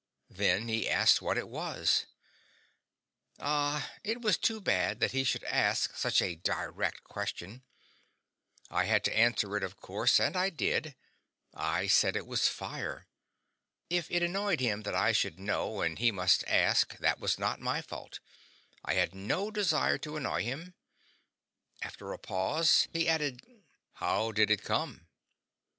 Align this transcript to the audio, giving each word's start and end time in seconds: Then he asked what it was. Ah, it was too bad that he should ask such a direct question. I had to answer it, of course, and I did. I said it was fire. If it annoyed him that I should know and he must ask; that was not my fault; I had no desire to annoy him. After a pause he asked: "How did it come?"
Then 0.31 0.67
he 0.67 0.89
asked 0.89 1.21
what 1.21 1.37
it 1.37 1.47
was. 1.47 2.07
Ah, 3.37 3.91
it 4.03 4.19
was 4.19 4.35
too 4.35 4.59
bad 4.59 4.99
that 4.99 5.11
he 5.11 5.23
should 5.23 5.43
ask 5.43 5.95
such 5.95 6.23
a 6.23 6.33
direct 6.37 7.03
question. 7.03 7.61
I 8.71 8.85
had 8.85 9.03
to 9.03 9.15
answer 9.15 9.55
it, 9.57 9.61
of 9.61 9.75
course, 9.77 10.19
and 10.19 10.35
I 10.35 10.49
did. 10.49 10.95
I 11.53 11.85
said 11.85 12.15
it 12.15 12.25
was 12.25 12.47
fire. 12.47 13.05
If 13.91 14.09
it 14.09 14.23
annoyed 14.23 14.59
him 14.59 14.81
that 14.89 14.95
I 14.95 15.11
should 15.11 15.39
know 15.39 15.81
and 15.81 15.99
he 15.99 16.09
must 16.11 16.43
ask; 16.47 16.97
that 16.97 17.19
was 17.19 17.37
not 17.37 17.59
my 17.59 17.79
fault; 17.79 18.19
I 18.83 18.95
had 18.95 19.13
no 19.13 19.51
desire 19.51 19.99
to 19.99 20.17
annoy 20.17 20.41
him. 20.41 20.73
After 21.83 22.11
a 22.11 22.17
pause 22.17 22.87
he 22.91 23.07
asked: 23.07 23.41
"How 23.93 24.31
did 24.31 24.49
it 24.49 24.63
come?" 24.63 25.05